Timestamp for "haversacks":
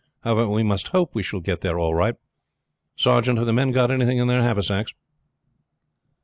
4.41-4.95